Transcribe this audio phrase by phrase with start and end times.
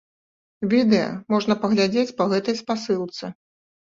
[0.71, 3.25] Відэа можна паглядзець па гэтай спасылцы.